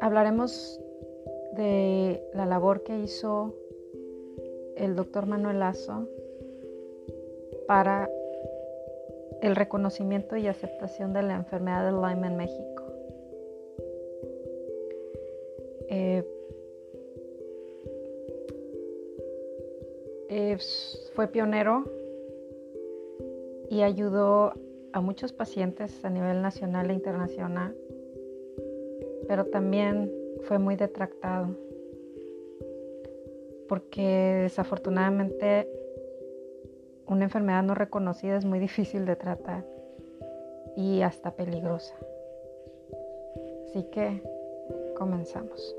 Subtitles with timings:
[0.00, 0.80] hablaremos
[1.56, 3.54] de la labor que hizo
[4.76, 6.08] el doctor Manuel Lazo
[7.66, 8.10] para
[9.40, 12.82] el reconocimiento y aceptación de la enfermedad de Lyme en México.
[15.88, 16.24] Eh,
[21.14, 21.84] fue pionero
[23.70, 24.52] y ayudó
[24.92, 27.76] a muchos pacientes a nivel nacional e internacional,
[29.26, 31.48] pero también fue muy detractado
[33.68, 35.68] porque desafortunadamente
[37.06, 39.64] una enfermedad no reconocida es muy difícil de tratar
[40.76, 41.94] y hasta peligrosa.
[43.66, 44.22] Así que
[44.96, 45.76] comenzamos.